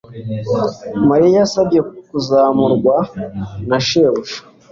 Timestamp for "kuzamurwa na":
2.09-3.79